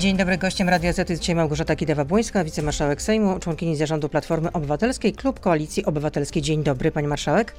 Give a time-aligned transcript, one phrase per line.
[0.00, 5.12] Dzień dobry, gościem Radia Z jest dzisiaj Małgorzata Kidawa-Błońska, wicemarszałek Sejmu, członkini zarządu Platformy Obywatelskiej,
[5.12, 6.42] Klub Koalicji Obywatelskiej.
[6.42, 7.54] Dzień dobry, pani marszałek.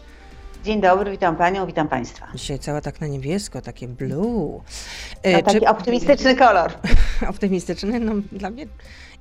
[0.63, 2.27] Dzień dobry, witam panią, witam państwa.
[2.35, 4.61] Dzisiaj cała tak na niebiesko, takie blue.
[5.23, 5.67] E, no, taki czy...
[5.67, 6.71] optymistyczny kolor.
[7.29, 8.65] optymistyczny, no dla mnie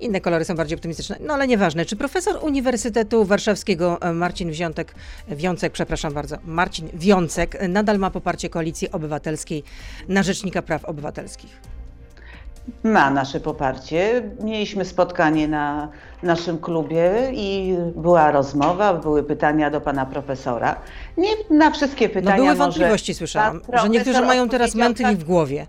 [0.00, 1.16] inne kolory są bardziej optymistyczne.
[1.21, 4.95] No ale nieważne, czy profesor Uniwersytetu Warszawskiego e, Marcin Wziątek,
[5.29, 9.62] Wiącek, przepraszam bardzo, Marcin Wiącek nadal ma poparcie Koalicji Obywatelskiej
[10.09, 11.80] na Rzecznika Praw Obywatelskich?
[12.85, 14.23] Ma nasze poparcie.
[14.43, 15.89] Mieliśmy spotkanie na
[16.23, 20.77] naszym klubie i była rozmowa, były pytania do pana profesora.
[21.17, 22.37] Nie na wszystkie pytania.
[22.37, 25.67] No były wątpliwości, słyszałam, że niektórzy mają teraz mętli w głowie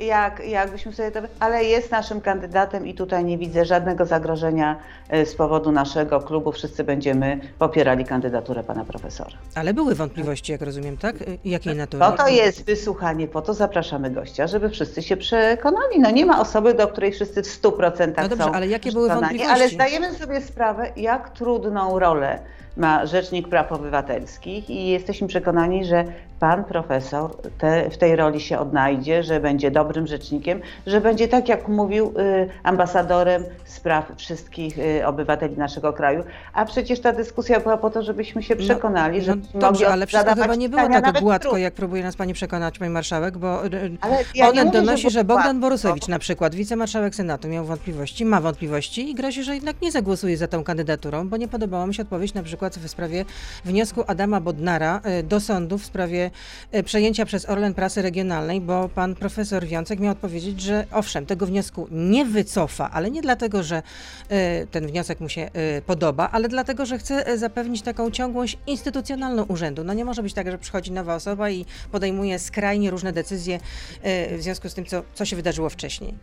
[0.00, 1.20] jak, jakbyśmy sobie to.
[1.40, 4.76] Ale jest naszym kandydatem i tutaj nie widzę żadnego zagrożenia
[5.08, 6.52] e, z powodu naszego klubu.
[6.52, 9.36] Wszyscy będziemy popierali kandydaturę pana profesora.
[9.54, 11.16] Ale były wątpliwości, jak rozumiem, tak?
[11.44, 12.04] Jakiej natury?
[12.04, 16.00] Po to jest wysłuchanie, po to zapraszamy gościa, żeby wszyscy się przekonali.
[16.00, 19.52] No nie ma osoby, do której wszyscy w 100% no dobrze, ale jakie były wątpliwości?
[19.52, 22.38] Ale zdajemy sobie sprawę, jak trudną rolę
[22.76, 26.04] ma Rzecznik Praw Obywatelskich i jesteśmy przekonani, że
[26.40, 31.48] pan profesor te, w tej roli się odnajdzie, że będzie dobrym rzecznikiem, że będzie tak
[31.48, 36.24] jak mówił y, ambasadorem spraw wszystkich y, obywateli naszego kraju.
[36.52, 39.88] A przecież ta dyskusja była po to, żebyśmy się no, przekonali, no, że no, dobrze,
[39.88, 43.66] ale wszystko chyba nie było tak gładko, jak próbuje nas pani przekonać, pani marszałek, bo
[43.66, 48.24] y, ale ja Onet donosi, że, że Bogdan Borusewicz na przykład, wicemarszałek Senatu, miał wątpliwości,
[48.24, 51.94] ma wątpliwości i grozi, że jednak nie zagłosuje za tą kandydaturą, bo nie podobała mi
[51.94, 53.24] się odpowiedź na przykład w sprawie
[53.64, 56.30] wniosku Adama Bodnara do sądu w sprawie
[56.72, 61.46] E, przejęcia przez Orlen prasy regionalnej, bo pan profesor Wiącek miał odpowiedzieć, że owszem, tego
[61.46, 63.82] wniosku nie wycofa, ale nie dlatego, że
[64.28, 69.42] e, ten wniosek mu się e, podoba, ale dlatego, że chce zapewnić taką ciągłość instytucjonalną
[69.44, 69.84] urzędu.
[69.84, 73.60] No nie może być tak, że przychodzi nowa osoba i podejmuje skrajnie różne decyzje
[74.04, 76.14] w związku z tym, co, co się wydarzyło wcześniej.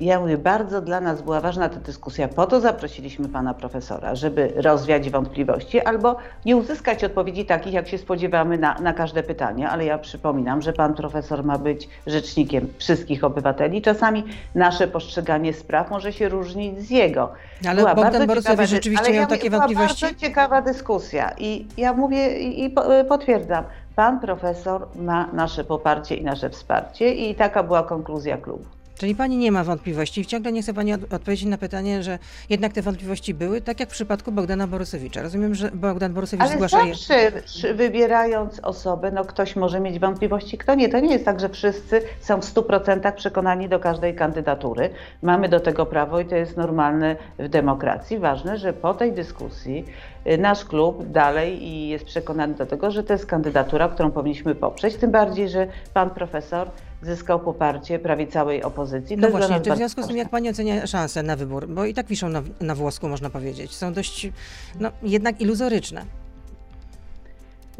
[0.00, 2.28] Ja mówię, bardzo dla nas była ważna ta dyskusja.
[2.28, 7.98] Po to zaprosiliśmy pana profesora, żeby rozwiać wątpliwości albo nie uzyskać odpowiedzi takich, jak się
[7.98, 9.68] spodziewamy na, na każde pytanie.
[9.68, 13.82] Ale ja przypominam, że pan profesor ma być rzecznikiem wszystkich obywateli.
[13.82, 14.24] Czasami
[14.54, 17.32] nasze postrzeganie spraw może się różnić z jego.
[17.68, 20.04] Ale była Bogdan Borusewicz rzeczywiście ale miał ja takie była wątpliwości?
[20.04, 22.74] bardzo ciekawa dyskusja i ja mówię i
[23.08, 23.64] potwierdzam.
[23.96, 28.79] Pan profesor ma nasze poparcie i nasze wsparcie i taka była konkluzja klubu.
[29.00, 30.26] Czyli pani nie ma wątpliwości.
[30.26, 32.18] Ciągle nie chce pani od odpowiedzieć na pytanie, że
[32.50, 35.22] jednak te wątpliwości były, tak jak w przypadku Bogdana Borusewicza.
[35.22, 36.94] Rozumiem, że Bogdan Borusewicz Ale zgłasza je.
[36.94, 40.88] zawsze wybierając osobę, no ktoś może mieć wątpliwości, kto nie.
[40.88, 44.90] To nie jest tak, że wszyscy są w 100% przekonani do każdej kandydatury.
[45.22, 48.18] Mamy do tego prawo i to jest normalne w demokracji.
[48.18, 49.84] Ważne, że po tej dyskusji
[50.26, 54.54] y, nasz klub dalej i jest przekonany do tego, że to jest kandydatura, którą powinniśmy
[54.54, 54.96] poprzeć.
[54.96, 56.70] Tym bardziej, że pan profesor
[57.02, 59.16] zyskał poparcie prawie całej opozycji.
[59.16, 61.84] To no właśnie, czy w związku z tym, jak Pani ocenia szanse na wybór, bo
[61.84, 64.32] i tak wiszą na, na włosku, można powiedzieć, są dość
[64.80, 66.04] no, jednak iluzoryczne.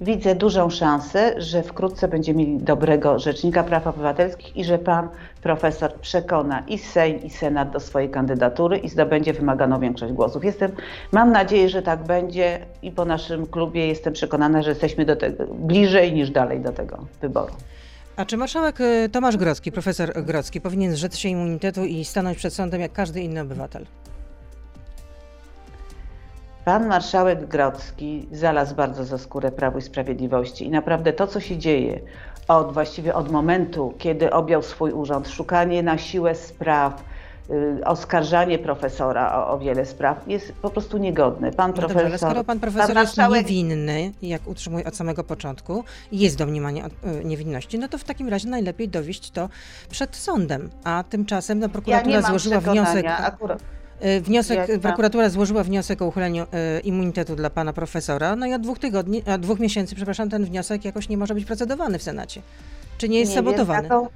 [0.03, 5.09] Widzę dużą szansę, że wkrótce będziemy mieli dobrego rzecznika praw obywatelskich i że pan
[5.43, 10.45] profesor przekona i Sejm, i Senat do swojej kandydatury i zdobędzie wymaganą większość głosów.
[10.45, 10.73] Jestem,
[11.13, 15.47] mam nadzieję, że tak będzie i po naszym klubie jestem przekonana, że jesteśmy do tego
[15.47, 17.53] bliżej niż dalej do tego wyboru.
[18.21, 22.55] A czy marszałek y, Tomasz Grocki, profesor Grocki, powinien zrzec się immunitetu i stanąć przed
[22.55, 23.87] sądem jak każdy inny obywatel?
[26.65, 31.59] Pan marszałek Grocki znalazł bardzo za skórę Prawo i Sprawiedliwości i naprawdę to, co się
[31.59, 32.01] dzieje
[32.49, 37.05] od właściwie od momentu, kiedy objął swój urząd, szukanie na siłę spraw,
[37.85, 41.53] oskarżanie profesora o, o, wiele spraw jest po prostu niegodne.
[41.53, 43.43] Pan no profesor, dobrze, skoro pan profesor pan jest marszałek...
[43.43, 46.85] niewinny, jak utrzymuje od samego początku, jest domniemanie
[47.21, 49.49] y, niewinności, no to w takim razie najlepiej dowieść to
[49.91, 50.71] przed sądem.
[50.85, 53.07] A tymczasem no, prokuratura ja złożyła wniosek.
[53.07, 53.61] Akurat.
[54.05, 56.47] Y, wniosek, prokuratura złożyła wniosek o uchyleniu
[56.85, 60.85] immunitetu dla pana profesora, no i od dwóch tygodni, od dwóch miesięcy, przepraszam, ten wniosek
[60.85, 62.43] jakoś nie może być procedowany w Senacie.
[62.99, 63.83] Czy nie jest nie sabotowany?
[63.83, 64.09] Wiem, taką,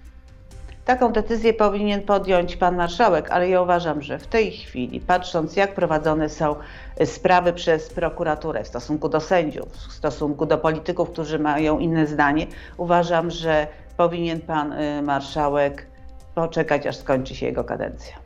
[0.84, 5.74] Taką decyzję powinien podjąć pan marszałek, ale ja uważam, że w tej chwili, patrząc jak
[5.74, 6.56] prowadzone są
[7.04, 12.46] sprawy przez prokuraturę w stosunku do sędziów, w stosunku do polityków, którzy mają inne zdanie,
[12.76, 13.66] uważam, że
[13.96, 15.86] powinien pan y, marszałek
[16.34, 18.24] poczekać, aż skończy się jego kadencja.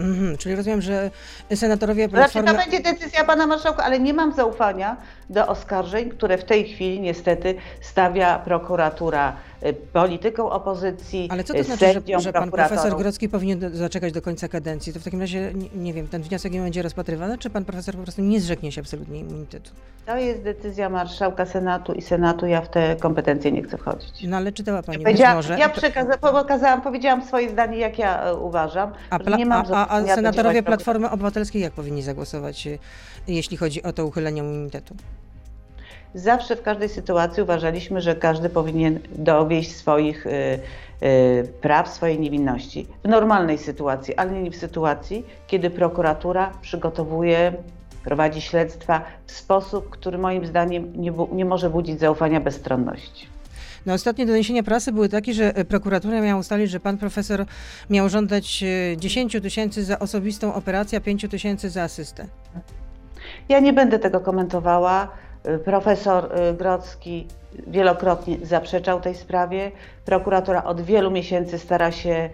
[0.00, 1.10] Mhm, czyli rozumiem, że
[1.54, 2.50] senatorowie Platformy...
[2.50, 4.96] Znaczy to będzie decyzja pana marszałka, ale nie mam zaufania
[5.30, 9.57] do oskarżeń, które w tej chwili niestety stawia prokuratura y,
[9.92, 12.96] polityką opozycji, Ale co to y, znaczy, że, że pan profesor.
[12.96, 14.92] Grodzki powinien zaczekać do końca kadencji?
[14.92, 18.02] To w takim razie, nie, wiem, ten wniosek nie będzie rozpatrywany, czy pan profesor po
[18.02, 19.70] prostu nie zrzeknie się absolutnie immunitetu?
[20.06, 24.24] To jest decyzja marszałka Senatu i Senatu, ja w te kompetencje nie chcę wchodzić.
[24.28, 25.58] No ale czytała pani Powiedziałam, może...
[25.58, 28.92] ja przekaza, pokazałam, powiedziałam swoje zdanie, jak ja e, uważam.
[29.10, 32.78] A, pla- nie mam a, a, senatorowie Platformy Obywatelskiej jak powinni zagłosować, y,
[33.28, 34.94] jeśli chodzi o to uchylenie immunitetu?
[36.18, 40.30] Zawsze w każdej sytuacji uważaliśmy, że każdy powinien dowieść swoich y,
[41.02, 42.86] y, praw, swojej niewinności.
[43.04, 47.52] W normalnej sytuacji, ale nie w sytuacji, kiedy prokuratura przygotowuje,
[48.04, 53.26] prowadzi śledztwa w sposób, który moim zdaniem nie, nie może budzić zaufania bezstronności.
[53.86, 57.44] No, ostatnie doniesienia prasy były takie, że e, prokuratura miała ustalić, że pan profesor
[57.90, 62.26] miał żądać e, 10 tysięcy za osobistą operację, a 5 tysięcy za asystę.
[63.48, 65.08] Ja nie będę tego komentowała.
[65.48, 67.26] Y, Profesor y, Grodzki
[67.66, 69.70] wielokrotnie zaprzeczał tej sprawie.
[70.04, 72.30] Prokuratura od wielu miesięcy stara się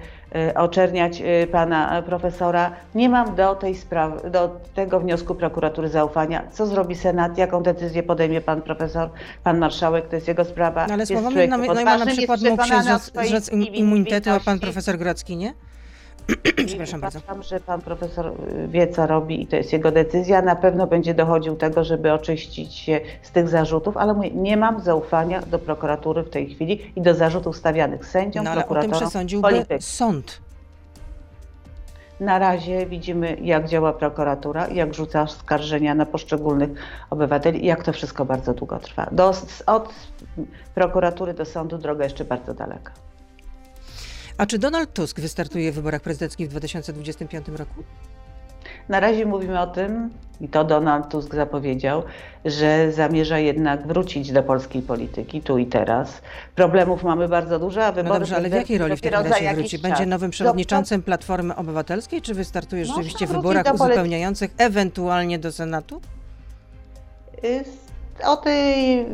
[0.51, 1.23] y, oczerniać
[1.53, 2.73] pana profesora.
[2.95, 6.43] Nie mam do tej sprawy, do tego wniosku prokuratury zaufania.
[6.53, 9.11] Co zrobi Senat, jaką decyzję podejmie pan profesor,
[9.45, 10.87] pan marszałek, to jest jego sprawa.
[10.87, 15.37] No, ale słowami Neumann na przykład mógł się zrzec, zrzec immunitetu, a pan profesor Grodzki
[15.37, 15.55] nie?
[16.67, 17.19] Przepraszam bardzo.
[17.19, 20.43] Uważam, że pan profesor y, wie, co robi i to jest jego decyzja.
[20.43, 24.81] Na pewno będzie dochodził tego, żeby oczyścić się z tych zarzutów, ale mówię, nie mam
[24.81, 28.91] zaufania do prokuratury w tej chwili i do zarzutów stawianych sędziom, No ale o tym
[28.91, 29.81] przesądziłby politykom.
[29.81, 30.41] sąd.
[32.21, 36.71] Na razie widzimy, jak działa prokuratura, jak rzuca oskarżenia na poszczególnych
[37.11, 39.09] obywateli i jak to wszystko bardzo długo trwa.
[39.13, 39.33] Do,
[39.67, 39.95] od
[40.75, 42.93] prokuratury do sądu droga jeszcze bardzo daleka.
[44.39, 47.83] A czy Donald Tusk wystartuje w wyborach prezydenckich w 2025 roku?
[48.89, 50.11] Na razie mówimy o tym,
[50.41, 52.03] i to Donald Tusk zapowiedział,
[52.45, 56.23] że zamierza jednak wrócić do polskiej polityki tu i teraz.
[56.55, 59.55] Problemów mamy bardzo dużo, a No wybory dobrze, ale w jakiej roli w takim razie
[59.55, 59.71] wróci?
[59.71, 59.81] czas.
[59.81, 65.53] Będzie nowym Do- przewodniczącym Platformy Obywatelskiej, czy wystartuje rzeczywiście w wyborach do uzupełniających, ewentualnie do
[65.53, 66.01] Senatu?
[67.45, 67.65] Y,
[68.25, 69.07] O tej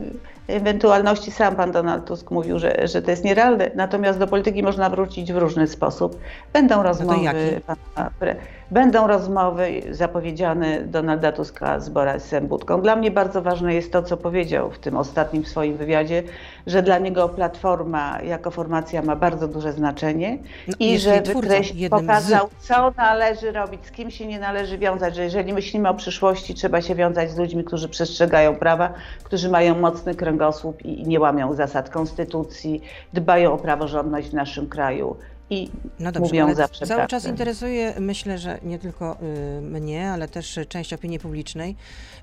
[0.51, 4.91] ewentualności sam pan Donald Tusk mówił, że, że to jest nierealne, natomiast do polityki można
[4.91, 6.19] wrócić w różny sposób.
[6.53, 7.39] Będą rozmowy, jaki?
[8.71, 12.81] Będą rozmowy zapowiedziane Donalda Tuska z Borysem Budką.
[12.81, 16.23] Dla mnie bardzo ważne jest to, co powiedział w tym ostatnim swoim wywiadzie,
[16.67, 20.39] że dla niego Platforma jako formacja ma bardzo duże znaczenie
[20.69, 25.25] No, i że wykreś, pokazał, co należy robić, z kim się nie należy wiązać, że
[25.25, 28.93] jeżeli myślimy o przyszłości, trzeba się wiązać z ludźmi, którzy przestrzegają prawa,
[29.25, 32.83] którzy mają mocny kręgosłup i nie łamią zasad konstytucji,
[33.13, 35.17] dbają o praworządność w naszym kraju
[35.51, 35.71] i
[36.01, 37.11] No dobrze, mówią zawsze cały prawdę.
[37.11, 39.17] czas interesuje, myślę, że nie tylko
[39.59, 41.77] y, mnie, ale też część opinii publicznej,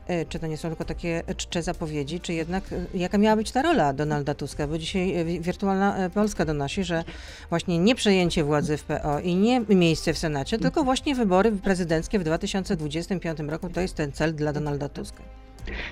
[0.10, 3.52] y, czy to nie są tylko takie czcze zapowiedzi, czy jednak y, jaka miała być
[3.52, 7.04] ta rola Donalda Tuska, bo dzisiaj wi- Wirtualna Polska donosi, że
[7.50, 12.20] właśnie nie przejęcie władzy w PO i nie miejsce w Senacie, tylko właśnie wybory prezydenckie
[12.20, 15.24] w 2025 roku to jest ten cel dla Donalda Tuska.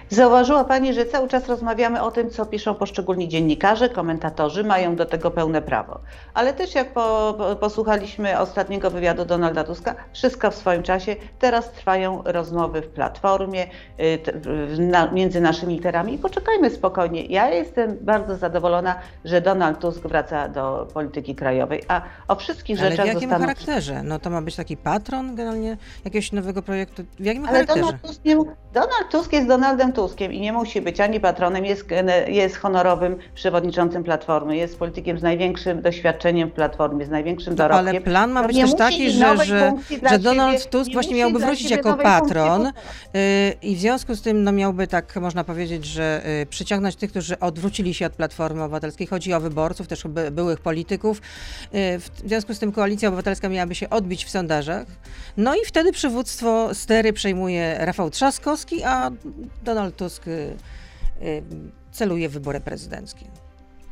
[0.10, 5.06] Zauważyła Pani, że cały czas rozmawiamy o tym, co piszą poszczególni dziennikarze, komentatorzy, mają do
[5.06, 6.00] tego pełne prawo.
[6.34, 11.16] Ale też jak po, po, posłuchaliśmy ostatniego wywiadu Donalda Tuska, wszystko w swoim czasie.
[11.40, 13.64] Teraz trwają rozmowy w Platformie,
[14.00, 17.26] y, t- w- na, między naszymi literami i poczekajmy spokojnie.
[17.26, 18.96] Ja jestem bardzo zadowolona,
[19.26, 23.42] że Donald Tusk wraca do polityki krajowej, a o wszystkich Ale w rzeczach jakim zostaną...
[23.46, 24.04] charakterze?
[24.04, 27.04] No to ma być taki patron generalnie jakiegoś nowego projektu?
[27.20, 27.82] W jakim Ale charakterze?
[27.82, 28.36] Donald Tusk, nie,
[28.74, 31.86] Donald Tusk jest Donaldem Tuskiem i nie musi być ani patronem, jest,
[32.28, 37.88] jest honorowym przewodniczącym Platformy, jest politykiem z największym doświadczeniem w Platformie, z największym dorobkiem.
[37.88, 41.16] ale plan ma być nie też taki, że, że, że siebie, Donald Tusk nie właśnie
[41.16, 43.22] miałby wrócić siebie jako patron yy,
[43.62, 47.40] i w związku z tym no, miałby tak, można powiedzieć, że yy, przyciągnąć tych, którzy
[47.40, 49.08] odwrócili się od Platformy Obywatelskiej.
[49.08, 51.22] Chodzi o wyborców, też by, byłych polityków.
[51.74, 54.88] Yy, w związku z tym Koalicja Obywatelska miałaby się odbić w sondażach.
[55.38, 59.12] No i wtedy przywództwo stery przejmuje Rafał Trzaskowski, a
[59.64, 60.34] Donald Tusk yy,
[61.22, 61.44] yy,
[61.92, 63.26] celuje w wybory prezydenckie.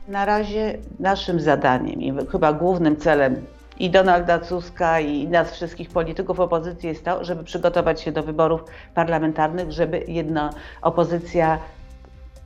[0.08, 3.46] Na razie naszym zadaniem i chyba głównym celem
[3.79, 8.63] i Donalda Tuska i nas wszystkich polityków opozycji jest to, żeby przygotować się do wyborów
[8.93, 10.50] parlamentarnych, żeby jedna
[10.82, 11.60] opozycja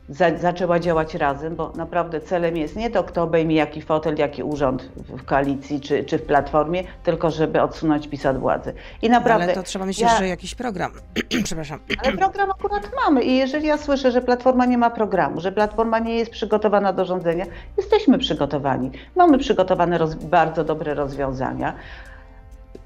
[0.09, 4.43] za, zaczęła działać razem, bo naprawdę celem jest nie to, kto obejmie jaki fotel, jaki
[4.43, 8.73] urząd w, koalicji czy, czy w platformie, tylko żeby odsunąć PiS od władzy.
[9.01, 9.43] I naprawdę.
[9.43, 10.91] Ale to trzeba mieć ja- jeszcze jakiś program.
[11.43, 11.79] Przepraszam.
[12.03, 15.99] ale program akurat mamy i jeżeli ja słyszę, że Platforma nie ma programu, że Platforma
[15.99, 17.45] nie jest przygotowana do rządzenia,
[17.77, 18.91] jesteśmy przygotowani.
[19.15, 21.73] Mamy przygotowane roz, bardzo dobre rozwiązania.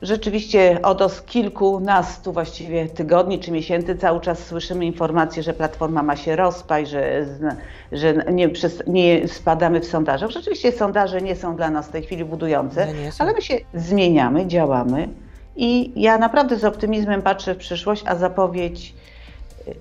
[0.01, 6.35] Rzeczywiście od kilkunastu właściwie tygodni czy miesięcy cały czas słyszymy informacje, że Platforma ma się
[6.35, 7.25] rozpaść, że,
[7.91, 8.49] że nie,
[8.87, 10.29] nie spadamy w sondażach.
[10.29, 12.87] Rzeczywiście sondaże nie są dla nas w tej chwili budujące,
[13.19, 15.09] ale my się zmieniamy, działamy
[15.55, 18.93] i ja naprawdę z optymizmem patrzę w przyszłość, a zapowiedź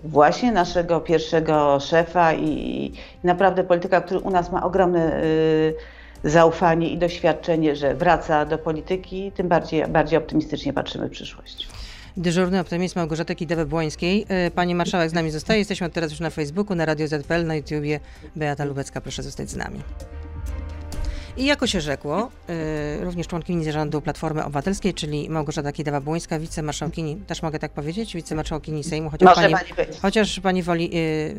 [0.04, 2.92] właśnie naszego pierwszego szefa i
[3.24, 5.74] naprawdę polityka, który u nas ma ogromne y,
[6.24, 11.68] zaufanie i doświadczenie, że wraca do polityki, tym bardziej, bardziej optymistycznie patrzymy w przyszłość.
[12.16, 14.26] Dyżurny optymizm Małgorzaty Kidawy-Błońskiej.
[14.46, 15.58] Y, pani marszałek z nami zostaje.
[15.58, 18.00] Jesteśmy teraz już na Facebooku, na Radio ZPL, na YouTubie.
[18.36, 19.80] Beata Lubecka, proszę zostać z nami.
[21.36, 22.30] I jako się rzekło,
[23.00, 28.84] y, również członkini zarządu Platformy Obywatelskiej, czyli Małgorzata Kidawa-Błońska, wicemarszałkini, też mogę tak powiedzieć, wicemarszałkini
[28.84, 31.34] Sejmu, chociaż, Może pani, pani chociaż pani woli y,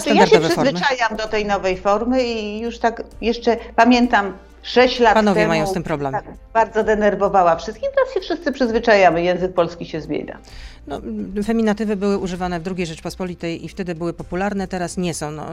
[0.00, 1.16] znaczy, ja się przyzwyczajam formy.
[1.16, 5.72] do tej nowej formy i już tak jeszcze pamiętam 6 lat Panowie temu, mają z
[5.72, 6.12] tym problem.
[6.12, 7.88] Tak, bardzo denerwowała wszystkich.
[7.94, 10.38] Teraz się wszyscy przyzwyczajamy, język polski się zmienia.
[10.86, 11.00] No,
[11.44, 15.30] feminatywy były używane w II Rzeczpospolitej i wtedy były popularne, teraz nie są.
[15.30, 15.46] No,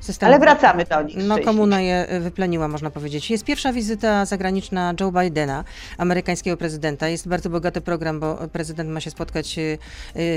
[0.00, 1.16] system, Ale wracamy do nich.
[1.16, 3.30] No, komuna je wypleniła, można powiedzieć.
[3.30, 5.64] Jest pierwsza wizyta zagraniczna Joe Bidena,
[5.98, 7.08] amerykańskiego prezydenta.
[7.08, 9.78] Jest bardzo bogaty program, bo prezydent ma się spotkać, y,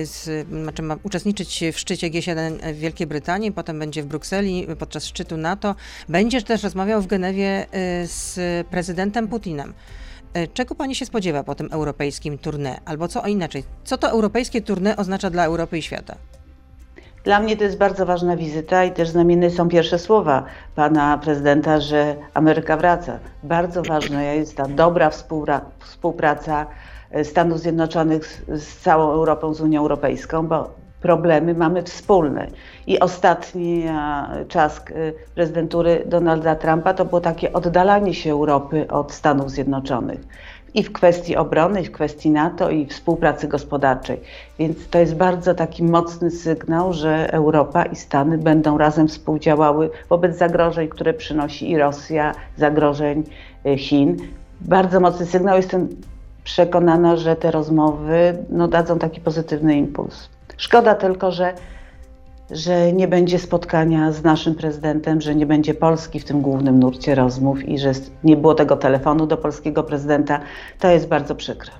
[0.05, 5.05] z, znaczy ma uczestniczyć w szczycie G7 w Wielkiej Brytanii, potem będzie w Brukseli podczas
[5.05, 5.75] szczytu NATO.
[6.09, 7.65] Będzie też rozmawiał w Genewie
[8.03, 9.73] y, z prezydentem Putinem.
[10.33, 12.75] E, czego pani się spodziewa po tym europejskim tournée?
[12.85, 16.15] Albo co inaczej, co to europejskie tournée oznacza dla Europy i świata?
[17.23, 20.43] Dla mnie to jest bardzo ważna wizyta i też znamienne są pierwsze słowa
[20.75, 23.19] pana prezydenta, że Ameryka wraca.
[23.43, 25.09] Bardzo ważna jest ta dobra
[25.79, 26.65] współpraca
[27.11, 32.47] e, Stanów Zjednoczonych z, z całą Europą, z Unią Europejską, bo problemy mamy wspólne.
[32.87, 33.83] I ostatni
[34.47, 40.19] czas y, prezydentury Donalda Trumpa to było takie oddalanie się Europy od Stanów Zjednoczonych.
[40.73, 44.19] I w kwestii obrony, i w kwestii NATO, i współpracy gospodarczej.
[44.59, 50.37] Więc to jest bardzo taki mocny sygnał, że Europa i Stany będą razem współdziałały wobec
[50.37, 53.23] zagrożeń, które przynosi i Rosja, zagrożeń
[53.65, 54.17] y, Chin.
[54.61, 55.57] Bardzo mocny sygnał.
[55.57, 55.87] Jestem
[56.43, 60.34] przekonana, że te rozmowy no, dadzą taki pozytywny impuls.
[60.57, 61.53] Szkoda tylko, że,
[62.51, 67.15] że nie będzie spotkania z naszym prezydentem, że nie będzie Polski w tym głównym nurcie
[67.15, 67.91] rozmów i że
[68.23, 70.39] nie było tego telefonu do polskiego prezydenta.
[70.79, 71.71] To jest bardzo przykre.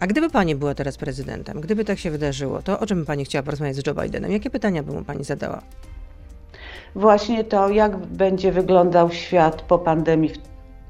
[0.00, 3.24] A gdyby pani była teraz prezydentem, gdyby tak się wydarzyło, to o czym by pani
[3.24, 4.32] chciała porozmawiać z Joe Bidenem?
[4.32, 5.62] Jakie pytania by mu pani zadała?
[6.94, 10.30] Właśnie to, jak będzie wyglądał świat po pandemii,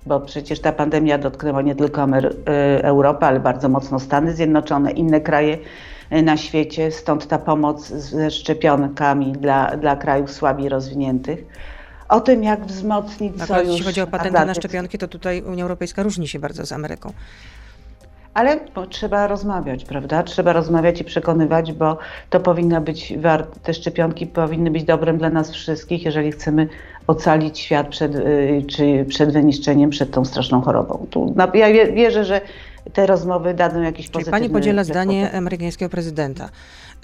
[0.07, 2.31] bo przecież ta pandemia dotknęła nie tylko Amery
[2.83, 5.59] Europę, ale bardzo mocno Stany Zjednoczone, inne kraje
[6.11, 11.45] na świecie, stąd ta pomoc ze szczepionkami dla, dla krajów słabiej rozwiniętych.
[12.09, 15.63] O tym, jak wzmocnić tak, sojusz Jeśli chodzi o patenty na szczepionki, to tutaj Unia
[15.63, 17.13] Europejska różni się bardzo z Ameryką.
[18.35, 20.23] Ale trzeba rozmawiać, prawda?
[20.23, 21.99] Trzeba rozmawiać i przekonywać, bo
[22.31, 23.15] to powinno być,
[23.63, 26.69] te szczepionki powinny być dobrem dla nas wszystkich, jeżeli chcemy
[27.07, 31.07] ocalić świat przed, y, czy przed wyniszczeniem, przed tą straszną chorobą.
[31.11, 32.41] Tu, ja wierzę, że
[32.93, 36.49] te rozmowy dadzą jakiś Czyli pozytywny Pani podziela zdanie amerykańskiego prezydenta.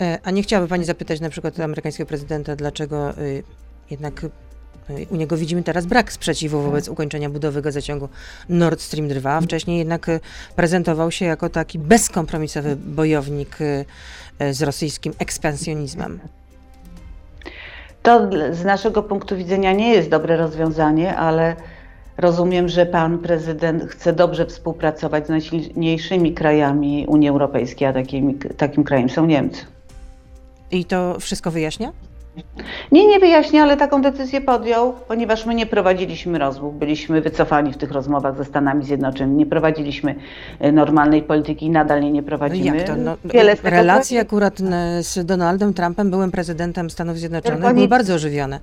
[0.01, 3.43] E, a nie chciałaby Pani zapytać na przykład amerykańskiego prezydenta, dlaczego y,
[3.91, 4.31] jednak y,
[5.11, 8.09] u niego widzimy teraz brak sprzeciwu wobec ukończenia budowy gazociągu
[8.49, 9.41] Nord Stream 2.
[9.41, 10.21] Wcześniej jednak y,
[10.57, 13.59] prezentował się jako taki bezkompromisowy bojownik
[14.51, 16.21] z rosyjskim ekspansjonizmem.
[18.03, 21.57] To z naszego punktu widzenia nie jest dobre rozwiązanie, ale
[22.19, 28.85] Rozumiem, że pan prezydent chce dobrze współpracować z najsilniejszymi krajami Unii Europejskiej, a takim, takim
[28.85, 29.65] krajem są Niemcy.
[30.71, 31.93] I to wszystko wyjaśnia?
[32.93, 37.77] Nie, nie wyjaśnia, ale taką decyzję podjął, ponieważ my nie prowadziliśmy rozmów, byliśmy wycofani w
[37.77, 40.15] tych rozmowach ze Stanami Zjednoczonymi, nie prowadziliśmy
[40.61, 42.71] e, normalnej polityki i nadal nie, nie prowadzimy.
[42.71, 42.97] No jak to?
[42.97, 44.59] No, Wiele relacje akurat
[45.01, 48.61] z Donaldem Trumpem, byłym prezydentem Stanów Zjednoczonych, były bardzo ożywione.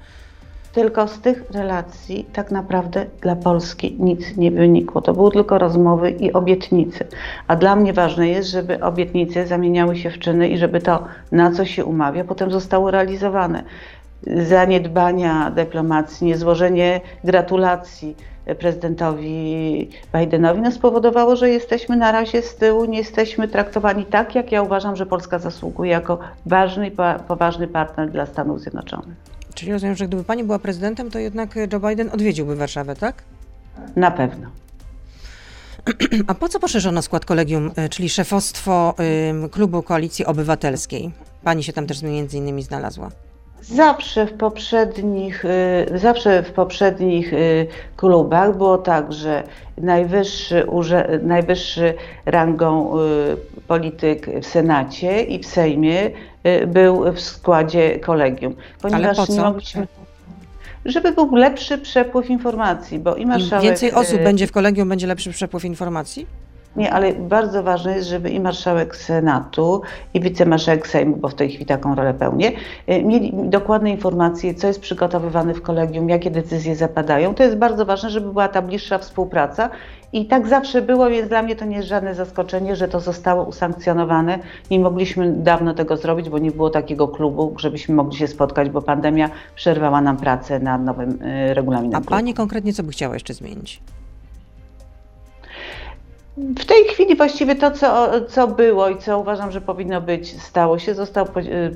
[0.74, 5.02] Tylko z tych relacji tak naprawdę dla Polski nic nie wynikło.
[5.02, 7.06] To były tylko rozmowy i obietnice.
[7.48, 11.52] A dla mnie ważne jest, żeby obietnice zamieniały się w czyny i żeby to, na
[11.52, 13.64] co się umawia, potem zostało realizowane.
[14.48, 18.16] Zaniedbania dyplomacji, niezłożenie gratulacji
[18.60, 24.52] prezydentowi Bidenowi no spowodowało, że jesteśmy na razie z tyłu, nie jesteśmy traktowani tak, jak
[24.52, 26.92] ja uważam, że Polska zasługuje jako ważny i
[27.28, 29.33] poważny partner dla Stanów Zjednoczonych.
[29.54, 33.24] Czyli rozumiem, że gdyby pani była prezydentem, to jednak Joe Biden odwiedziłby Warszawę, tak?
[33.96, 34.50] Na pewno.
[36.28, 38.96] A po co poszerzono skład kolegium, y, czyli szefostwo
[39.52, 41.12] klubu Koalicji Obywatelskiej?
[41.44, 43.12] Pani się tam też między innymi znalazła.
[43.64, 47.68] Zawsze w poprzednich, y, zawsze w poprzednich y,
[47.98, 49.44] klubach było tak, że
[49.78, 50.66] najwyższy,
[51.22, 51.94] najwyższy
[52.26, 56.12] rangą y, polityk w Senacie i w Sejmie
[56.68, 58.56] był w składzie kolegium.
[58.82, 59.88] Ponieważ nie mogliśmy
[60.86, 63.66] żeby był lepszy przepływ informacji, bo i marszałek...
[63.66, 66.28] Więcej osób będzie w kolegium, będzie lepszy przepływ informacji?
[66.76, 69.82] Nie, ale bardzo ważne jest, żeby i marszałek Senatu,
[70.14, 72.52] i wicemarszałek Sejmu, bo w tej chwili taką rolę pełnię,
[72.90, 77.36] y, mieli dokładne informacje, co jest przygotowywane w kolegium, jakie decyzje zapadają.
[77.36, 79.70] To jest bardzo ważne, żeby była ta bliższa współpraca.
[80.14, 83.44] I tak zawsze było, więc dla mnie to nie jest żadne zaskoczenie, że to zostało
[83.44, 84.40] usankcjonowane.
[84.72, 88.82] Nie mogliśmy dawno tego zrobić, bo nie było takiego klubu, żebyśmy mogli się spotkać, bo
[88.82, 91.96] pandemia przerwała nam pracę nad nowym y, regulaminem.
[91.96, 92.10] A klubu.
[92.10, 93.82] Pani konkretnie co by chciała jeszcze zmienić?
[96.38, 100.80] W tej chwili właściwie to, co, co było i co uważam, że powinno być, stało
[100.80, 100.96] się.
[100.96, 101.26] Został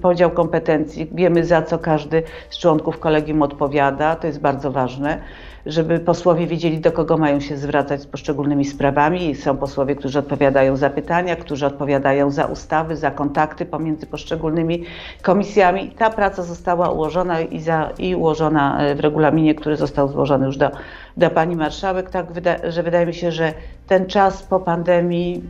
[0.02, 1.10] podział kompetencji.
[1.12, 4.16] Wiemy, za co każdy z członków kolegium odpowiada.
[4.16, 5.22] To jest bardzo ważne
[5.68, 9.36] żeby posłowie wiedzieli, do kogo mają się zwracać z poszczególnymi sprawami.
[9.36, 14.84] Są posłowie, którzy odpowiadają za pytania, którzy odpowiadają za ustawy, za kontakty pomiędzy poszczególnymi
[15.22, 15.90] komisjami.
[15.90, 20.58] Ta praca została ułożona i, za, i ułożona e, w regulaminie, który został złożony już
[20.58, 20.72] do,
[21.18, 22.10] do pani marszałek.
[22.10, 23.54] Tak, wyda, że wydaje mi się, że
[23.88, 25.44] ten czas po pandemii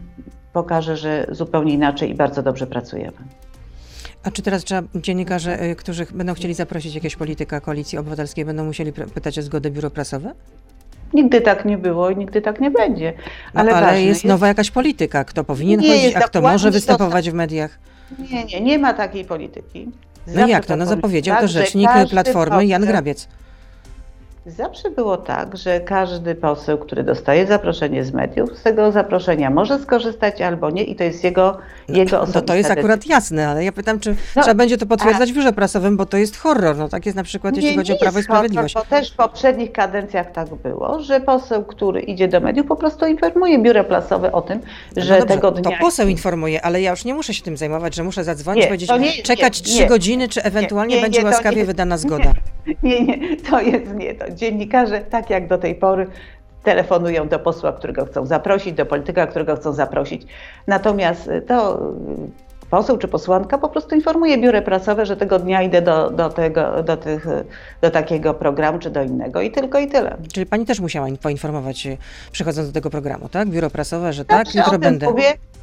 [0.54, 3.18] pokaże, że zupełnie inaczej i bardzo dobrze pracujemy.
[4.28, 8.66] A czy teraz trzeba dziennikarze, y, którzy będą chcieli zaprosić jakiegoś polityka koalicji obywatelskiej, będą
[8.66, 10.34] musieli pytać o zgodę biuro prasowe?
[11.14, 13.14] Nigdy tak nie było i nigdy tak nie będzie.
[13.54, 16.72] No, ale, ale jest, jest nowa jakaś polityka, kto powinien nie chodzić, a kto może
[16.72, 17.80] występować w mediach.
[18.32, 19.92] Nie, nie, nie ma takiej polityki.
[20.26, 20.76] Zawsze no jak to?
[20.76, 23.28] No zapowiedział to rzecznik Platformy Jan Grabiec.
[24.48, 29.80] Zawsze było tak, że każdy poseł, który dostaje zaproszenie z mediów, z tego zaproszenia może
[29.80, 31.58] skorzystać albo nie i to jest jego,
[31.90, 34.78] no, jego osobista To, to jest akurat jasne, ale ja pytam, czy no, trzeba będzie
[34.78, 35.34] to potwierdzać a...
[35.34, 36.78] w biurze prasowym, bo to jest horror.
[36.78, 38.74] No tak jest na przykład, jeśli nie, chodzi o Prawo i Sprawiedliwość.
[38.74, 42.76] Horror, bo też w poprzednich kadencjach tak było, że poseł, który idzie do mediów, po
[42.76, 44.60] prostu informuje biuro prasowe o tym,
[44.96, 45.78] no że no dobrze, tego dnia...
[45.78, 48.68] To poseł informuje, ale ja już nie muszę się tym zajmować, że muszę zadzwonić, nie,
[48.68, 52.34] powiedzieć, nie, czekać trzy godziny, czy ewentualnie będzie łaskawie wydana zgoda.
[52.84, 56.08] Nie, nie, to jest nie to dziennikarze, tak jak do tej pory,
[56.64, 60.28] telefonują do posła, którego chcą zaprosić, do polityka, którego chcą zaprosić.
[60.68, 61.80] Natomiast to
[62.70, 66.84] poseł czy posłanka po prostu informuje biuro prasowe, że tego dnia idę do, do, tego,
[66.84, 67.28] do, tych,
[67.82, 70.18] do takiego programu czy do innego i tylko i tyle.
[70.34, 71.88] Czyli pani też musiała poinformować
[72.32, 73.50] przychodząc do tego programu, tak?
[73.50, 75.08] Biuro prasowe, że tak, jutro o będę.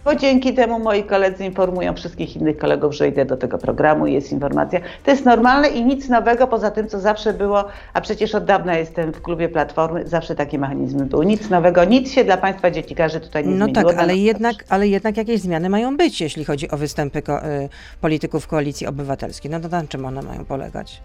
[0.04, 4.12] Bo dzięki temu moi koledzy informują wszystkich innych kolegów, że idę do tego programu i
[4.12, 4.80] jest informacja.
[5.04, 8.78] To jest normalne i nic nowego poza tym, co zawsze było, a przecież od dawna
[8.78, 11.26] jestem w klubie Platformy, zawsze takie mechanizmy były.
[11.26, 13.82] Nic nowego, nic się dla Państwa dziennikarzy tutaj nie no zmieniło.
[13.82, 17.46] No tak, ale jednak, ale jednak jakieś zmiany mają być, jeśli chodzi o występy ko
[17.46, 17.68] y,
[18.00, 19.50] polityków Koalicji Obywatelskiej.
[19.50, 21.02] No to na czym one mają polegać?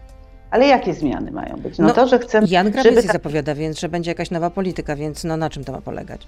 [0.52, 1.78] Ale jakie zmiany mają być?
[1.78, 2.48] No, no to, że chcemy...
[2.50, 3.14] Jan Grabiec tak...
[3.14, 6.28] zapowiada, więc że będzie jakaś nowa polityka, więc no na czym to ma polegać?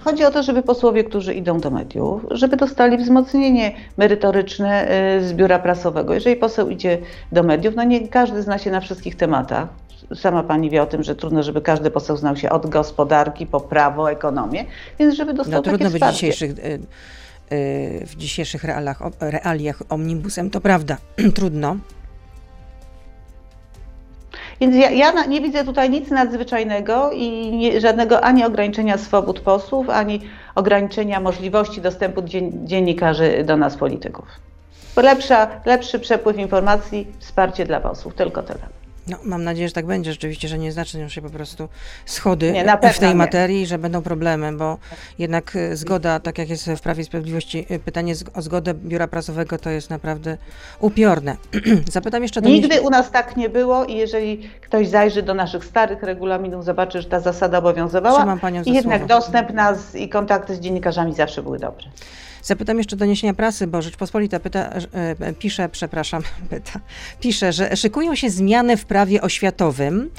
[0.00, 5.32] Chodzi o to, żeby posłowie, którzy idą do mediów, żeby dostali wzmocnienie merytoryczne y, z
[5.32, 6.14] biura prasowego.
[6.14, 6.98] Jeżeli poseł idzie
[7.32, 9.68] do mediów, no nie każdy zna się na wszystkich tematach.
[10.14, 13.60] Sama pani wie o tym, że trudno, żeby każdy poseł znał się od gospodarki po
[13.60, 14.64] prawo, ekonomię,
[14.98, 16.54] więc żeby dostał no, trudno być dzisiejszych y,
[17.52, 20.96] y, w dzisiejszych realiach, realiach omnibusem, to prawda,
[21.36, 21.76] trudno.
[24.60, 29.90] Więc ja, ja nie widzę tutaj nic nadzwyczajnego i nie, żadnego ani ograniczenia swobód posłów,
[29.90, 30.20] ani
[30.54, 32.22] ograniczenia możliwości dostępu
[32.64, 34.26] dziennikarzy do nas, polityków.
[34.96, 38.77] Lepsza, lepszy przepływ informacji, wsparcie dla posłów, tylko tyle.
[39.08, 41.68] No, mam nadzieję, że tak będzie rzeczywiście, że nie zaczną się po prostu
[42.06, 44.78] schody nie, w tej materii, że będą problemy, bo
[45.18, 49.08] jednak e, zgoda, tak jak jest w Prawie i Sprawiedliwości, e, pytanie o zgodę biura
[49.08, 50.36] prasowego to jest naprawdę
[50.80, 51.36] upiorne.
[51.92, 55.64] Zapytam jeszcze do Nigdy u nas tak nie było i jeżeli ktoś zajrzy do naszych
[55.64, 59.14] starych regulaminów, zobaczy, że ta zasada obowiązywała i jednak słowo.
[59.14, 61.86] dostęp nas i kontakty z dziennikarzami zawsze były dobre.
[62.48, 64.70] Zapytam jeszcze doniesienia prasy, bo Rzeczpospolita pyta,
[65.20, 66.80] e, pisze, przepraszam, pyta,
[67.20, 70.10] pisze, że szykują się zmiany w prawie oświatowym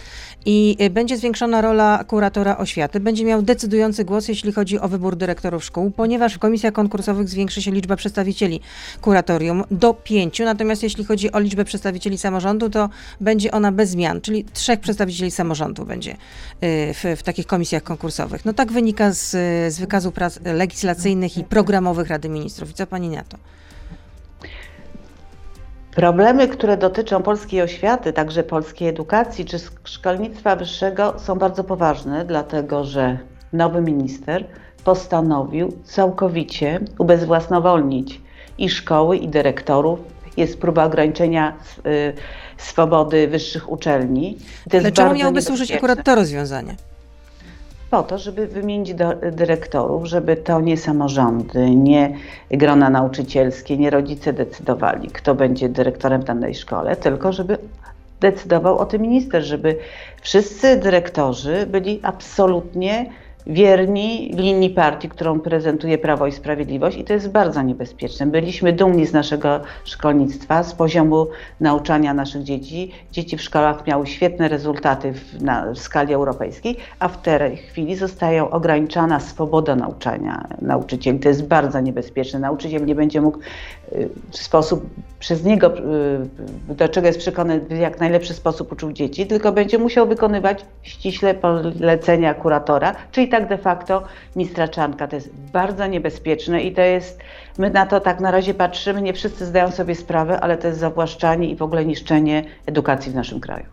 [0.46, 3.00] i e, będzie zwiększona rola kuratora oświaty.
[3.00, 7.62] Będzie miał decydujący głos, jeśli chodzi o wybór dyrektorów szkół, ponieważ w komisjach konkursowych zwiększy
[7.62, 8.62] się liczba przedstawicieli
[9.02, 12.90] kuratorium do pięciu, natomiast jeśli chodzi o liczbę przedstawicieli samorządu, to
[13.22, 16.18] będzie ona bez zmian, czyli trzech przedstawicieli samorządu będzie e,
[16.94, 18.46] w, w takich komisjach konkursowych.
[18.46, 19.30] No tak wynika z,
[19.74, 22.70] z wykazu prac legislacyjnych i programowych Rady Ministrów.
[22.70, 23.38] I co pani na to?
[25.92, 32.84] Problemy, które dotyczą polskiej oświaty, także polskiej edukacji czy szkolnictwa wyższego są bardzo poważne, dlatego
[32.84, 33.18] że
[33.54, 34.46] nowy minister
[34.84, 38.22] postanowił całkowicie ubezwłasnowolnić
[38.58, 40.00] i szkoły, i dyrektorów,
[40.38, 42.14] jest próba ograniczenia y,
[42.58, 44.38] swobody wyższych uczelni.
[44.70, 46.76] To Ale czemu miałoby służyć akurat to rozwiązanie?
[47.92, 52.16] Po to, żeby wymienić do, dyrektorów, żeby to nie samorządy, nie
[52.52, 57.58] grona nauczycielskie, nie rodzice decydowali, kto będzie dyrektorem danej szkole, tylko żeby
[58.20, 59.78] decydował o tym minister, żeby
[60.22, 63.10] wszyscy dyrektorzy byli absolutnie
[63.50, 68.26] wierni linii partii, którą prezentuje Prawo i Sprawiedliwość i to jest bardzo niebezpieczne.
[68.26, 71.28] Byliśmy dumni z naszego szkolnictwa, z poziomu
[71.60, 72.92] nauczania naszych dzieci.
[73.12, 77.96] Dzieci w szkołach miały świetne rezultaty w, na, w skali europejskiej, a w tej chwili
[77.96, 81.20] zostaje ograniczana swoboda nauczania nauczycieli.
[81.20, 82.40] To jest bardzo niebezpieczne.
[82.40, 83.40] Nauczyciel nie będzie mógł
[83.92, 88.92] y, w sposób przez niego, y, do czego jest przekonany, w jak najlepszy sposób uczył
[88.92, 94.04] dzieci, tylko będzie musiał wykonywać ściśle polecenia kuratora, czyli tak de facto
[94.36, 95.08] mistrza Czanka.
[95.08, 97.20] To jest bardzo niebezpieczne i to jest,
[97.58, 100.80] my na to tak na razie patrzymy, nie wszyscy zdają sobie sprawę, ale to jest
[100.80, 103.66] zawłaszczanie i w ogóle niszczenie edukacji w naszym kraju.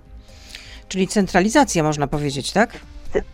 [0.89, 2.71] Czyli centralizacja można powiedzieć, tak?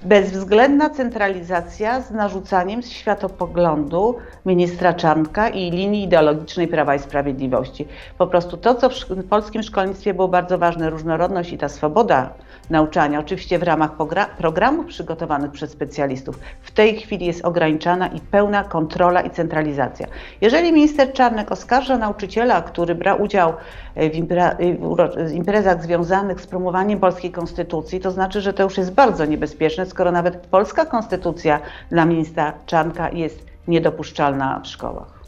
[0.03, 4.16] bezwzględna centralizacja z narzucaniem światopoglądu
[4.47, 7.88] ministra Czarnka i linii ideologicznej Prawa i Sprawiedliwości.
[8.18, 12.35] Po prostu to, co w polskim szkolnictwie było bardzo ważne, różnorodność i ta swoboda
[12.70, 13.90] nauczania, oczywiście w ramach
[14.38, 20.07] programów przygotowanych przez specjalistów, w tej chwili jest ograniczana i pełna kontrola i centralizacja.
[20.40, 23.53] Jeżeli minister Czarnek oskarża nauczyciela, który brał udział
[23.96, 29.87] w, imprezach związanych z promowaniem polskiej konstytucji, to znaczy, że to już jest bardzo niebezpieczne,
[29.87, 35.21] skoro nawet polska konstytucja dla ministra Czarnka jest niedopuszczalna w szkołach.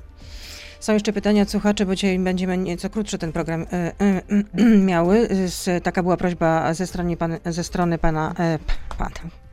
[0.84, 3.92] Są jeszcze pytania od słuchaczy, bo dzisiaj będziemy nieco krótszy ten program e, e,
[4.58, 5.28] e, miały.
[5.82, 8.34] Taka była prośba ze strony, pan, ze strony pana,
[8.98, 9.10] pana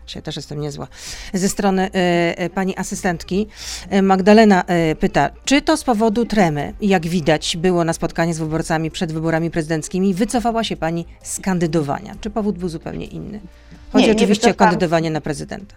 [0.08, 0.88] Dzisiaj też jestem niezła.
[1.34, 1.89] Ze strony
[2.56, 3.48] pani asystentki
[4.02, 4.63] Magdalena
[5.00, 9.52] pyta, czy to z powodu tremy, jak widać było na spotkaniu z wyborcami przed wyborami
[9.52, 12.15] prezydenckimi, wycofała się pani z kandydowania?
[12.22, 13.39] Czy powód był zupełnie inny?
[13.91, 15.76] Chodzi nie, oczywiście nie o kandydowanie na prezydenta.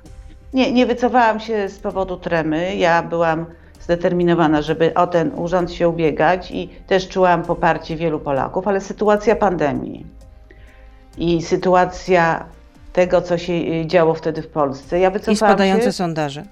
[0.55, 2.77] Nie, nie wycofałam się z powodu tremy.
[2.77, 3.47] Ja byłam
[3.85, 9.37] zdeterminowana, żeby o ten urząd się ubiegać i też czułam poparcie wielu Polaków, ale sytuacja
[9.37, 10.07] pandemii
[11.19, 12.45] i sytuacja
[12.93, 14.99] tego, co się y, działo wtedy w Polsce.
[14.99, 15.93] Ja I spadające się...
[15.93, 16.45] sondaże.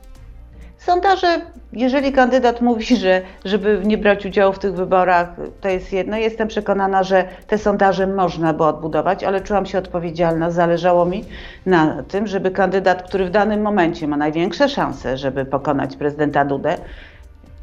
[0.79, 1.41] Sondaże,
[1.73, 5.29] jeżeli kandydat mówi, że żeby nie brać udziału w tych wyborach,
[5.61, 6.17] to jest jedno.
[6.17, 10.51] Jestem przekonana, że te sondaże można było odbudować, ale czułam się odpowiedzialna.
[10.51, 11.25] Zależało mi
[11.67, 16.77] na tym, żeby kandydat, który w danym momencie ma największe szanse, żeby pokonać prezydenta Dudę,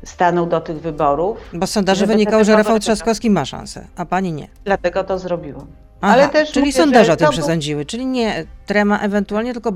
[0.03, 1.37] stanął do tych wyborów.
[1.53, 4.47] Bo z sondaży wynikało, że Rafał Trzaskowski ma szansę, a pani nie.
[4.65, 5.67] Dlatego to zrobiłam.
[6.01, 9.71] Aha, Ale też czyli mówię, sondaże o tym przesądziły, czyli nie trema ewentualnie, tylko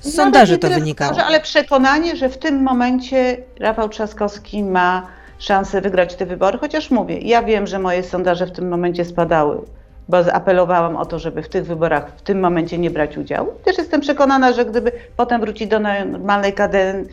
[0.00, 1.22] z sondaży to wynikało.
[1.24, 5.06] ale przekonanie, że w tym momencie Rafał Trzaskowski ma
[5.38, 9.60] szansę wygrać te wybory, chociaż mówię, ja wiem, że moje sondaże w tym momencie spadały
[10.08, 13.52] bo apelowałam o to, żeby w tych wyborach w tym momencie nie brać udziału.
[13.64, 17.06] Też jestem przekonana, że gdyby potem wrócić do normalnej, kaden,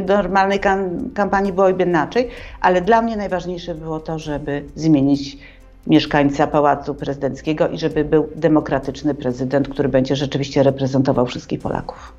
[0.00, 0.60] do normalnej
[1.14, 2.28] kampanii, byłoby inaczej,
[2.60, 5.38] ale dla mnie najważniejsze było to, żeby zmienić
[5.86, 12.12] mieszkańca Pałacu Prezydenckiego i żeby był demokratyczny prezydent, który będzie rzeczywiście reprezentował wszystkich Polaków.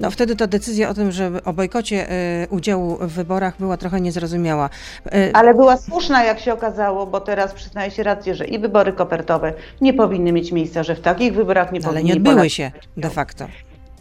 [0.00, 4.00] No wtedy ta decyzja o tym, że o bojkocie y, udziału w wyborach była trochę
[4.00, 4.70] niezrozumiała.
[5.06, 8.92] Y, Ale była słuszna, jak się okazało, bo teraz przyznaje się rację, że i wybory
[8.92, 12.00] kopertowe nie powinny mieć miejsca, że w takich wyborach nie Ale powinny...
[12.00, 13.46] Ale nie odbyły się de facto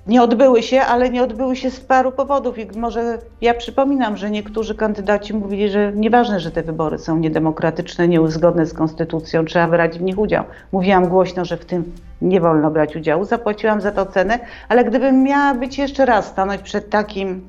[0.07, 2.57] nie odbyły się, ale nie odbyły się z paru powodów.
[2.57, 8.07] I może ja przypominam, że niektórzy kandydaci mówili, że nieważne, że te wybory są niedemokratyczne,
[8.07, 10.43] nieuzgodne z konstytucją, trzeba brać w nich udział.
[10.71, 15.23] Mówiłam głośno, że w tym nie wolno brać udziału, zapłaciłam za to cenę, ale gdybym
[15.23, 17.47] miała być jeszcze raz stanąć przed takim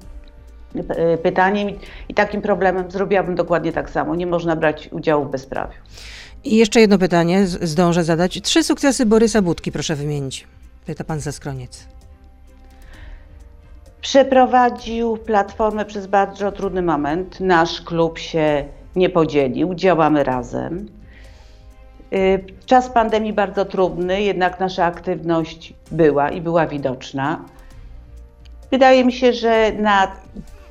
[0.89, 1.69] e, pytaniem
[2.09, 4.15] i takim problemem, zrobiłabym dokładnie tak samo.
[4.15, 5.75] Nie można brać udziału w bezprawiu.
[6.45, 8.41] I jeszcze jedno pytanie zdążę zadać.
[8.43, 10.47] Trzy sukcesy Borysa Budki proszę wymienić.
[10.87, 12.02] Pyta pan Zaskroniec.
[14.03, 17.41] Przeprowadził platformę przez bardzo trudny moment.
[17.41, 18.65] Nasz klub się
[18.97, 20.89] nie podzielił, działamy razem.
[22.13, 27.45] Y, czas pandemii bardzo trudny, jednak nasza aktywność była i była widoczna.
[28.71, 30.13] Wydaje mi się, że na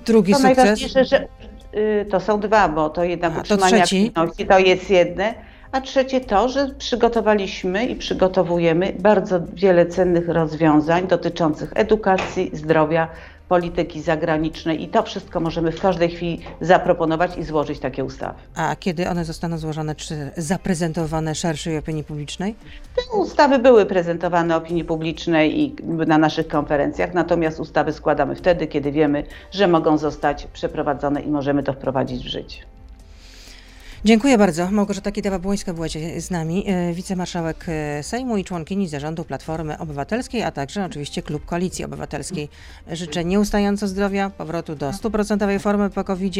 [0.06, 0.58] drugi to sukces.
[0.58, 1.28] Najważniejsze, że
[1.74, 5.34] y, to są dwa, bo to jednak A, utrzymanie to aktywności to jest jedne.
[5.72, 13.08] A trzecie to, że przygotowaliśmy i przygotowujemy bardzo wiele cennych rozwiązań dotyczących edukacji, zdrowia,
[13.48, 18.40] polityki zagranicznej i to wszystko możemy w każdej chwili zaproponować i złożyć takie ustawy.
[18.56, 22.56] A kiedy one zostaną złożone, czy zaprezentowane szerszej opinii publicznej?
[22.96, 25.76] Te ustawy były prezentowane opinii publicznej i
[26.08, 31.64] na naszych konferencjach, natomiast ustawy składamy wtedy, kiedy wiemy, że mogą zostać przeprowadzone i możemy
[31.64, 32.71] to wprowadzić w życie.
[34.06, 34.72] Dziękuję bardzo.
[34.72, 35.88] Małgorzata Kidawa-Błońska była
[36.18, 41.46] z nami, e, wicemarszałek e, Sejmu i członkini zarządu Platformy Obywatelskiej, a także oczywiście Klub
[41.46, 42.50] Koalicji Obywatelskiej.
[42.92, 46.36] Życzę nieustająco zdrowia, powrotu do stuprocentowej formy po covid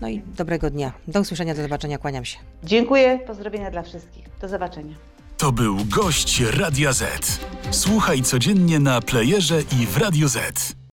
[0.00, 0.92] no i dobrego dnia.
[1.08, 2.38] Do usłyszenia, do zobaczenia, kłaniam się.
[2.64, 4.24] Dziękuję, pozdrowienia dla wszystkich.
[4.40, 4.94] Do zobaczenia.
[5.38, 7.40] To był gość Radia Z.
[7.70, 10.83] Słuchaj codziennie na playerze i w Radio Z.